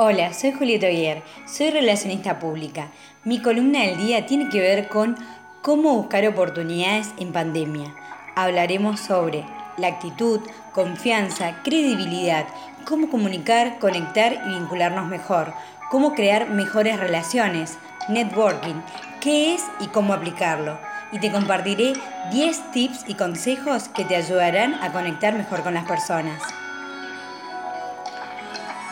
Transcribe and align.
Hola, 0.00 0.32
soy 0.32 0.52
Julieta 0.52 0.86
Oyer, 0.86 1.24
soy 1.44 1.70
relacionista 1.70 2.38
pública. 2.38 2.92
Mi 3.24 3.42
columna 3.42 3.80
del 3.80 3.96
día 3.96 4.26
tiene 4.26 4.48
que 4.48 4.60
ver 4.60 4.88
con 4.88 5.16
cómo 5.60 5.96
buscar 5.96 6.24
oportunidades 6.28 7.08
en 7.18 7.32
pandemia. 7.32 7.92
Hablaremos 8.36 9.00
sobre 9.00 9.44
la 9.76 9.88
actitud, 9.88 10.40
confianza, 10.72 11.64
credibilidad, 11.64 12.46
cómo 12.84 13.10
comunicar, 13.10 13.80
conectar 13.80 14.40
y 14.46 14.50
vincularnos 14.50 15.08
mejor, 15.08 15.52
cómo 15.90 16.14
crear 16.14 16.48
mejores 16.48 17.00
relaciones, 17.00 17.76
networking, 18.08 18.80
qué 19.20 19.54
es 19.54 19.64
y 19.80 19.88
cómo 19.88 20.12
aplicarlo. 20.14 20.78
Y 21.10 21.18
te 21.18 21.32
compartiré 21.32 21.94
10 22.30 22.70
tips 22.70 23.04
y 23.08 23.14
consejos 23.14 23.88
que 23.88 24.04
te 24.04 24.14
ayudarán 24.14 24.74
a 24.74 24.92
conectar 24.92 25.34
mejor 25.34 25.64
con 25.64 25.74
las 25.74 25.88
personas. 25.88 26.40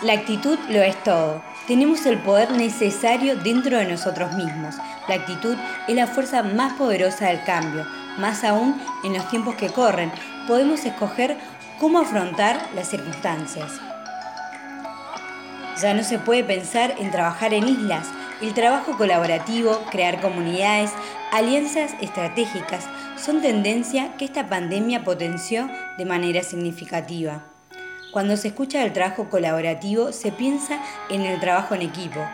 La 0.02 0.12
actitud 0.12 0.58
lo 0.68 0.82
es 0.82 1.02
todo. 1.04 1.42
Tenemos 1.66 2.04
el 2.04 2.18
poder 2.18 2.50
necesario 2.50 3.34
dentro 3.36 3.78
de 3.78 3.86
nosotros 3.86 4.34
mismos. 4.34 4.74
La 5.08 5.14
actitud 5.14 5.56
es 5.88 5.94
la 5.94 6.06
fuerza 6.06 6.42
más 6.42 6.74
poderosa 6.74 7.28
del 7.28 7.42
cambio. 7.44 7.86
Más 8.18 8.44
aún 8.44 8.78
en 9.04 9.14
los 9.14 9.26
tiempos 9.30 9.54
que 9.54 9.70
corren, 9.70 10.12
podemos 10.46 10.84
escoger 10.84 11.38
cómo 11.80 11.98
afrontar 11.98 12.60
las 12.74 12.88
circunstancias. 12.88 13.72
Ya 15.80 15.94
no 15.94 16.04
se 16.04 16.18
puede 16.18 16.44
pensar 16.44 16.94
en 16.98 17.10
trabajar 17.10 17.54
en 17.54 17.66
islas. 17.66 18.06
El 18.42 18.52
trabajo 18.52 18.98
colaborativo, 18.98 19.80
crear 19.90 20.20
comunidades, 20.20 20.90
alianzas 21.32 21.92
estratégicas 22.02 22.84
son 23.16 23.40
tendencia 23.40 24.14
que 24.18 24.26
esta 24.26 24.46
pandemia 24.46 25.04
potenció 25.04 25.70
de 25.96 26.04
manera 26.04 26.42
significativa. 26.42 27.55
Cuando 28.16 28.38
se 28.38 28.48
escucha 28.48 28.82
el 28.82 28.94
trabajo 28.94 29.28
colaborativo, 29.28 30.10
se 30.10 30.32
piensa 30.32 30.80
en 31.10 31.26
el 31.26 31.38
trabajo 31.38 31.74
en 31.74 31.82
equipo. 31.82 32.26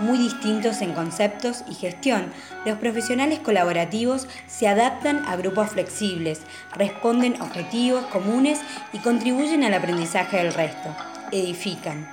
Muy 0.00 0.18
distintos 0.18 0.82
en 0.82 0.94
conceptos 0.94 1.62
y 1.70 1.76
gestión, 1.76 2.32
los 2.66 2.76
profesionales 2.78 3.38
colaborativos 3.38 4.26
se 4.48 4.66
adaptan 4.66 5.24
a 5.28 5.36
grupos 5.36 5.70
flexibles, 5.70 6.40
responden 6.74 7.40
objetivos 7.40 8.04
comunes 8.06 8.58
y 8.92 8.98
contribuyen 8.98 9.62
al 9.62 9.74
aprendizaje 9.74 10.38
del 10.38 10.52
resto. 10.52 10.92
Edifican. 11.30 12.08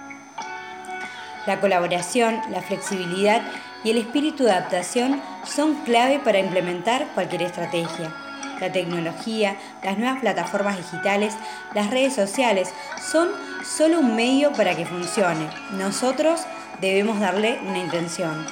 La 1.47 1.59
colaboración, 1.59 2.39
la 2.51 2.61
flexibilidad 2.61 3.41
y 3.83 3.89
el 3.89 3.97
espíritu 3.97 4.43
de 4.43 4.51
adaptación 4.51 5.19
son 5.45 5.73
clave 5.83 6.19
para 6.19 6.37
implementar 6.37 7.07
cualquier 7.15 7.41
estrategia 7.41 8.24
la 8.59 8.71
tecnología, 8.71 9.57
las 9.83 9.97
nuevas 9.97 10.19
plataformas 10.19 10.77
digitales, 10.77 11.33
las 11.73 11.89
redes 11.89 12.13
sociales 12.13 12.73
son 13.01 13.29
solo 13.63 13.99
un 13.99 14.15
medio 14.15 14.51
para 14.53 14.75
que 14.75 14.85
funcione. 14.85 15.49
Nosotros 15.71 16.41
debemos 16.81 17.19
darle 17.19 17.59
una 17.67 17.79
intención. 17.79 18.45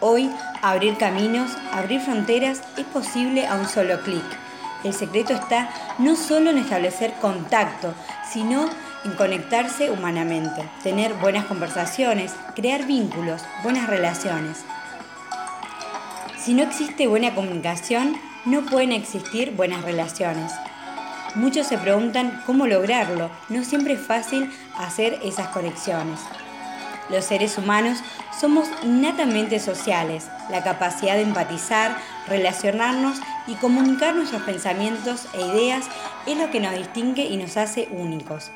Hoy, 0.00 0.30
abrir 0.62 0.96
caminos, 0.96 1.52
abrir 1.72 2.00
fronteras 2.00 2.62
es 2.76 2.84
posible 2.86 3.46
a 3.46 3.54
un 3.54 3.68
solo 3.68 4.00
clic. 4.02 4.24
El 4.84 4.94
secreto 4.94 5.32
está 5.32 5.70
no 5.98 6.16
solo 6.16 6.50
en 6.50 6.58
establecer 6.58 7.12
contacto, 7.20 7.94
sino 8.28 8.68
en 9.04 9.12
conectarse 9.12 9.90
humanamente, 9.90 10.68
tener 10.82 11.14
buenas 11.14 11.44
conversaciones, 11.46 12.34
crear 12.54 12.84
vínculos, 12.84 13.42
buenas 13.62 13.88
relaciones. 13.88 14.64
Si 16.44 16.54
no 16.54 16.64
existe 16.64 17.06
buena 17.06 17.36
comunicación, 17.36 18.16
no 18.46 18.62
pueden 18.62 18.90
existir 18.90 19.52
buenas 19.52 19.84
relaciones. 19.84 20.50
Muchos 21.36 21.68
se 21.68 21.78
preguntan 21.78 22.42
cómo 22.46 22.66
lograrlo. 22.66 23.30
No 23.48 23.62
siempre 23.62 23.92
es 23.92 24.00
fácil 24.00 24.50
hacer 24.76 25.20
esas 25.22 25.50
conexiones. 25.50 26.18
Los 27.10 27.26
seres 27.26 27.58
humanos 27.58 28.00
somos 28.40 28.68
innatamente 28.82 29.60
sociales. 29.60 30.26
La 30.50 30.64
capacidad 30.64 31.14
de 31.14 31.22
empatizar, 31.22 31.96
relacionarnos 32.26 33.20
y 33.46 33.54
comunicar 33.54 34.16
nuestros 34.16 34.42
pensamientos 34.42 35.28
e 35.34 35.42
ideas 35.42 35.86
es 36.26 36.36
lo 36.36 36.50
que 36.50 36.58
nos 36.58 36.74
distingue 36.74 37.24
y 37.24 37.36
nos 37.36 37.56
hace 37.56 37.86
únicos. 37.92 38.50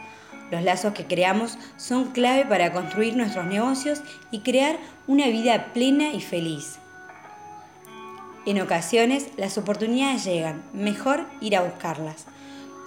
Los 0.50 0.64
lazos 0.64 0.92
que 0.92 1.06
creamos 1.06 1.56
son 1.76 2.10
clave 2.10 2.46
para 2.46 2.72
construir 2.72 3.16
nuestros 3.16 3.46
negocios 3.46 4.02
y 4.32 4.40
crear 4.40 4.76
una 5.06 5.28
vida 5.28 5.66
plena 5.72 6.10
y 6.10 6.20
feliz. 6.20 6.80
En 8.46 8.60
ocasiones 8.60 9.26
las 9.36 9.58
oportunidades 9.58 10.24
llegan, 10.24 10.62
mejor 10.72 11.26
ir 11.40 11.56
a 11.56 11.62
buscarlas. 11.62 12.26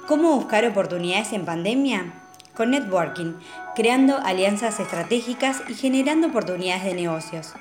¿Cómo 0.08 0.34
buscar 0.34 0.66
oportunidades 0.66 1.34
en 1.34 1.44
pandemia? 1.44 2.14
Con 2.56 2.72
networking, 2.72 3.34
creando 3.76 4.16
alianzas 4.20 4.80
estratégicas 4.80 5.62
y 5.68 5.74
generando 5.74 6.28
oportunidades 6.28 6.86
de 6.86 6.94
negocios. 6.94 7.56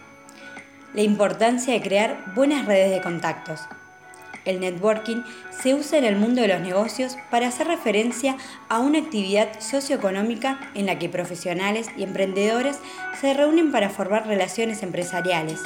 La 0.95 1.03
importancia 1.03 1.75
de 1.75 1.83
crear 1.83 2.33
buenas 2.37 2.67
redes 2.67 2.93
de 2.93 3.03
contactos. 3.03 3.63
El 4.45 4.61
networking 4.61 5.25
se 5.51 5.75
usa 5.75 5.99
en 5.99 6.05
el 6.05 6.15
mundo 6.15 6.41
de 6.41 6.49
los 6.49 6.61
negocios 6.61 7.17
para 7.33 7.49
hacer 7.49 7.67
referencia 7.67 8.37
a 8.69 8.79
una 8.79 9.01
actividad 9.01 9.59
socioeconómica 9.59 10.71
en 10.75 10.87
la 10.87 11.01
que 11.01 11.09
profesionales 11.09 11.89
y 11.97 12.05
emprendedores 12.05 12.79
se 13.21 13.35
reúnen 13.35 13.73
para 13.73 13.91
formar 13.91 14.29
relaciones 14.29 14.85
empresariales, 14.85 15.63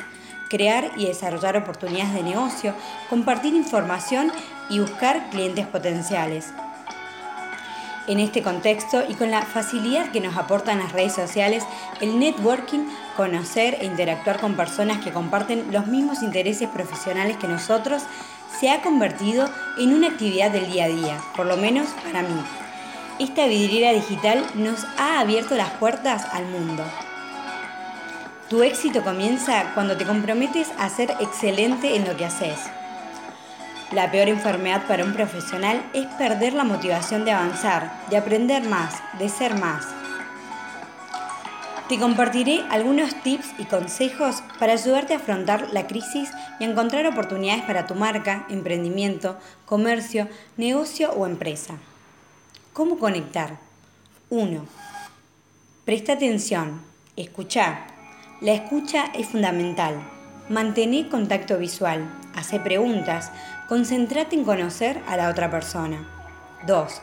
crear 0.52 0.90
y 0.96 1.06
desarrollar 1.06 1.56
oportunidades 1.56 2.12
de 2.12 2.22
negocio, 2.22 2.74
compartir 3.08 3.54
información 3.54 4.30
y 4.68 4.80
buscar 4.80 5.30
clientes 5.30 5.66
potenciales. 5.66 6.52
En 8.06 8.20
este 8.20 8.42
contexto 8.42 9.02
y 9.08 9.14
con 9.14 9.30
la 9.30 9.40
facilidad 9.40 10.10
que 10.10 10.20
nos 10.20 10.36
aportan 10.36 10.80
las 10.80 10.92
redes 10.92 11.14
sociales, 11.14 11.64
el 12.02 12.18
networking, 12.18 12.80
conocer 13.16 13.78
e 13.80 13.86
interactuar 13.86 14.40
con 14.40 14.54
personas 14.54 15.02
que 15.02 15.10
comparten 15.10 15.72
los 15.72 15.86
mismos 15.86 16.22
intereses 16.22 16.68
profesionales 16.68 17.38
que 17.38 17.48
nosotros, 17.48 18.02
se 18.60 18.70
ha 18.70 18.82
convertido 18.82 19.48
en 19.78 19.94
una 19.94 20.08
actividad 20.08 20.50
del 20.50 20.70
día 20.70 20.84
a 20.84 20.88
día, 20.88 21.18
por 21.34 21.46
lo 21.46 21.56
menos 21.56 21.88
para 22.04 22.20
mí. 22.22 22.42
Esta 23.18 23.46
vidriera 23.46 23.92
digital 23.92 24.44
nos 24.54 24.84
ha 24.98 25.20
abierto 25.20 25.54
las 25.54 25.70
puertas 25.70 26.26
al 26.34 26.46
mundo. 26.48 26.84
Tu 28.52 28.62
éxito 28.62 29.02
comienza 29.02 29.72
cuando 29.72 29.96
te 29.96 30.04
comprometes 30.04 30.68
a 30.76 30.90
ser 30.90 31.10
excelente 31.20 31.96
en 31.96 32.06
lo 32.06 32.14
que 32.18 32.26
haces. 32.26 32.58
La 33.92 34.10
peor 34.10 34.28
enfermedad 34.28 34.86
para 34.86 35.06
un 35.06 35.14
profesional 35.14 35.82
es 35.94 36.04
perder 36.18 36.52
la 36.52 36.64
motivación 36.64 37.24
de 37.24 37.30
avanzar, 37.30 37.90
de 38.10 38.18
aprender 38.18 38.68
más, 38.68 39.02
de 39.18 39.30
ser 39.30 39.58
más. 39.58 39.86
Te 41.88 41.98
compartiré 41.98 42.62
algunos 42.68 43.14
tips 43.22 43.54
y 43.56 43.64
consejos 43.64 44.42
para 44.58 44.74
ayudarte 44.74 45.14
a 45.14 45.16
afrontar 45.16 45.68
la 45.72 45.86
crisis 45.86 46.30
y 46.60 46.64
encontrar 46.64 47.06
oportunidades 47.06 47.64
para 47.64 47.86
tu 47.86 47.94
marca, 47.94 48.44
emprendimiento, 48.50 49.38
comercio, 49.64 50.28
negocio 50.58 51.10
o 51.12 51.24
empresa. 51.24 51.76
¿Cómo 52.74 52.98
conectar? 52.98 53.56
1. 54.28 54.62
Presta 55.86 56.12
atención, 56.12 56.82
escucha, 57.16 57.86
la 58.42 58.54
escucha 58.54 59.04
es 59.14 59.28
fundamental. 59.28 60.02
Mantén 60.48 61.08
contacto 61.08 61.58
visual, 61.58 62.10
hace 62.34 62.58
preguntas, 62.58 63.30
concéntrate 63.68 64.34
en 64.34 64.42
conocer 64.42 65.00
a 65.06 65.16
la 65.16 65.28
otra 65.28 65.48
persona. 65.48 66.04
2. 66.66 67.02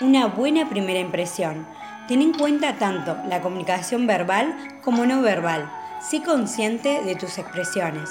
Una 0.00 0.26
buena 0.26 0.68
primera 0.68 0.98
impresión. 0.98 1.68
Ten 2.08 2.20
en 2.20 2.32
cuenta 2.32 2.78
tanto 2.78 3.16
la 3.28 3.40
comunicación 3.40 4.08
verbal 4.08 4.56
como 4.82 5.06
no 5.06 5.22
verbal. 5.22 5.70
Sé 6.00 6.20
consciente 6.20 7.00
de 7.04 7.14
tus 7.14 7.38
expresiones. 7.38 8.10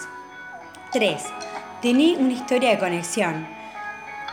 3. 0.93 1.21
Tené 1.81 2.15
una 2.17 2.31
historia 2.31 2.69
de 2.69 2.79
conexión. 2.79 3.49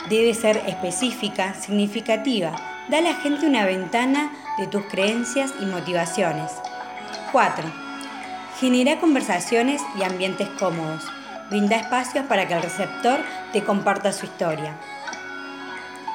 Debe 0.08 0.32
ser 0.32 0.58
específica, 0.68 1.54
significativa. 1.54 2.54
Da 2.88 2.98
a 2.98 3.00
la 3.00 3.14
gente 3.14 3.46
una 3.46 3.66
ventana 3.66 4.30
de 4.58 4.68
tus 4.68 4.84
creencias 4.84 5.52
y 5.60 5.66
motivaciones. 5.66 6.52
4 7.32 7.87
Genera 8.60 8.98
conversaciones 8.98 9.80
y 9.96 10.02
ambientes 10.02 10.48
cómodos. 10.58 11.04
Brinda 11.48 11.76
espacios 11.76 12.26
para 12.26 12.48
que 12.48 12.54
el 12.54 12.62
receptor 12.62 13.20
te 13.52 13.62
comparta 13.62 14.12
su 14.12 14.26
historia. 14.26 14.76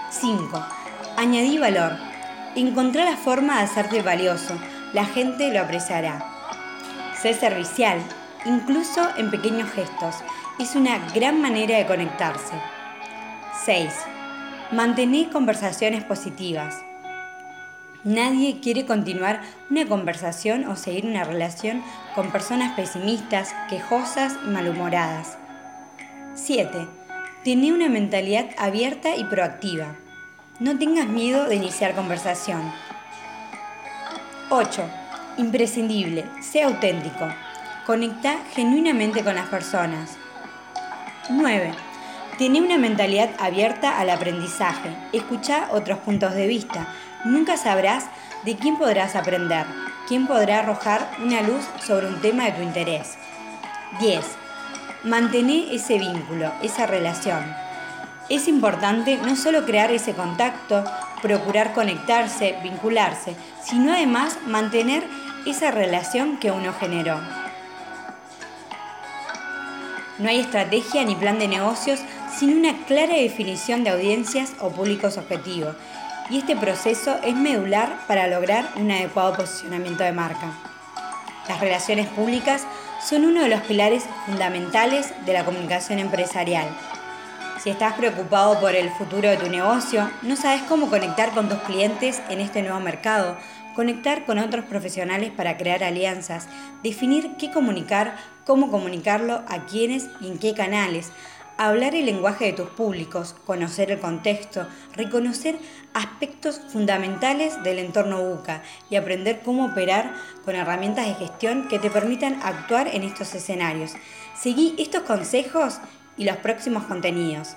5. 0.09 0.65
Añadí 1.15 1.57
valor. 1.57 1.93
Encontrá 2.55 3.05
la 3.05 3.15
forma 3.15 3.57
de 3.57 3.63
hacerte 3.63 4.01
valioso. 4.01 4.59
La 4.91 5.05
gente 5.05 5.53
lo 5.53 5.61
apreciará. 5.61 6.21
Sé 7.21 7.33
servicial, 7.33 7.99
incluso 8.43 9.07
en 9.15 9.31
pequeños 9.31 9.71
gestos. 9.71 10.17
Es 10.59 10.75
una 10.75 10.99
gran 11.13 11.41
manera 11.41 11.77
de 11.77 11.85
conectarse. 11.85 12.55
6. 13.63 13.93
Mantení 14.71 15.27
conversaciones 15.27 16.03
positivas. 16.03 16.83
Nadie 18.03 18.59
quiere 18.59 18.85
continuar 18.85 19.39
una 19.69 19.85
conversación 19.85 20.65
o 20.65 20.75
seguir 20.75 21.05
una 21.05 21.23
relación 21.23 21.81
con 22.15 22.33
personas 22.33 22.73
pesimistas, 22.73 23.55
quejosas 23.69 24.35
y 24.45 24.49
malhumoradas. 24.49 25.37
7. 26.33 26.85
Tené 27.45 27.71
una 27.71 27.87
mentalidad 27.87 28.47
abierta 28.57 29.15
y 29.15 29.23
proactiva. 29.23 29.95
No 30.59 30.77
tengas 30.77 31.07
miedo 31.07 31.45
de 31.45 31.55
iniciar 31.55 31.95
conversación. 31.95 32.73
8. 34.49 34.83
Imprescindible, 35.37 36.25
sea 36.41 36.67
auténtico. 36.67 37.29
Conecta 37.85 38.39
genuinamente 38.53 39.23
con 39.23 39.35
las 39.35 39.47
personas. 39.47 40.17
9. 41.29 41.71
Tiene 42.37 42.59
una 42.59 42.77
mentalidad 42.77 43.29
abierta 43.39 43.97
al 43.97 44.09
aprendizaje. 44.09 44.89
Escucha 45.13 45.69
otros 45.71 45.99
puntos 45.99 46.33
de 46.33 46.47
vista. 46.47 46.87
Nunca 47.25 47.55
sabrás 47.55 48.05
de 48.43 48.57
quién 48.57 48.77
podrás 48.77 49.15
aprender, 49.15 49.65
quién 50.07 50.27
podrá 50.27 50.59
arrojar 50.59 51.09
una 51.23 51.41
luz 51.41 51.63
sobre 51.85 52.07
un 52.07 52.19
tema 52.21 52.45
de 52.45 52.51
tu 52.51 52.61
interés. 52.61 53.17
10. 54.01 54.19
Mantener 55.03 55.71
ese 55.71 55.99
vínculo, 55.99 56.51
esa 56.61 56.85
relación. 56.85 57.41
Es 58.27 58.47
importante 58.47 59.17
no 59.17 59.37
solo 59.37 59.65
crear 59.65 59.91
ese 59.91 60.13
contacto, 60.13 60.83
procurar 61.21 61.73
conectarse, 61.73 62.57
vincularse, 62.61 63.35
sino 63.63 63.93
además 63.93 64.37
mantener 64.45 65.03
esa 65.45 65.71
relación 65.71 66.37
que 66.37 66.51
uno 66.51 66.73
generó. 66.73 67.19
No 70.19 70.29
hay 70.29 70.41
estrategia 70.41 71.05
ni 71.05 71.15
plan 71.15 71.39
de 71.39 71.47
negocios 71.47 71.99
sin 72.37 72.57
una 72.57 72.85
clara 72.85 73.15
definición 73.15 73.83
de 73.83 73.91
audiencias 73.91 74.53
o 74.59 74.69
públicos 74.69 75.17
objetivos, 75.17 75.75
y 76.29 76.39
este 76.39 76.55
proceso 76.55 77.17
es 77.23 77.35
medular 77.35 77.97
para 78.07 78.27
lograr 78.27 78.69
un 78.75 78.91
adecuado 78.91 79.35
posicionamiento 79.35 80.03
de 80.03 80.11
marca. 80.11 80.51
Las 81.47 81.59
relaciones 81.59 82.07
públicas 82.07 82.65
son 83.01 83.25
uno 83.25 83.41
de 83.41 83.49
los 83.49 83.61
pilares 83.61 84.05
fundamentales 84.25 85.13
de 85.25 85.33
la 85.33 85.43
comunicación 85.43 85.99
empresarial. 85.99 86.67
Si 87.61 87.69
estás 87.69 87.93
preocupado 87.93 88.59
por 88.59 88.75
el 88.75 88.89
futuro 88.91 89.29
de 89.29 89.37
tu 89.37 89.49
negocio, 89.49 90.09
no 90.21 90.35
sabes 90.35 90.61
cómo 90.63 90.89
conectar 90.89 91.31
con 91.31 91.49
tus 91.49 91.59
clientes 91.59 92.21
en 92.29 92.39
este 92.39 92.61
nuevo 92.61 92.79
mercado, 92.79 93.37
conectar 93.75 94.25
con 94.25 94.39
otros 94.39 94.65
profesionales 94.65 95.31
para 95.31 95.57
crear 95.57 95.83
alianzas, 95.83 96.47
definir 96.83 97.35
qué 97.37 97.51
comunicar, 97.51 98.15
cómo 98.45 98.71
comunicarlo, 98.71 99.43
a 99.47 99.65
quiénes 99.65 100.09
y 100.21 100.27
en 100.27 100.37
qué 100.39 100.53
canales, 100.53 101.11
hablar 101.67 101.95
el 101.95 102.05
lenguaje 102.05 102.45
de 102.45 102.53
tus 102.53 102.69
públicos, 102.69 103.35
conocer 103.45 103.91
el 103.91 103.99
contexto, 103.99 104.67
reconocer 104.95 105.57
aspectos 105.93 106.59
fundamentales 106.69 107.61
del 107.63 107.79
entorno 107.79 108.21
buca 108.21 108.63
y 108.89 108.97
aprender 108.97 109.41
cómo 109.43 109.67
operar 109.67 110.13
con 110.43 110.55
herramientas 110.55 111.07
de 111.07 111.13
gestión 111.15 111.67
que 111.67 111.79
te 111.79 111.89
permitan 111.89 112.39
actuar 112.43 112.87
en 112.87 113.03
estos 113.03 113.33
escenarios. 113.33 113.93
Seguí 114.35 114.75
estos 114.77 115.03
consejos 115.03 115.79
y 116.17 116.25
los 116.25 116.37
próximos 116.37 116.83
contenidos. 116.83 117.55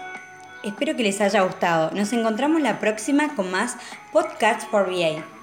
Espero 0.62 0.96
que 0.96 1.02
les 1.02 1.20
haya 1.20 1.42
gustado. 1.42 1.90
Nos 1.92 2.12
encontramos 2.12 2.62
la 2.62 2.78
próxima 2.78 3.34
con 3.34 3.50
más 3.50 3.76
Podcasts 4.12 4.66
for 4.70 4.88
VA. 4.88 5.35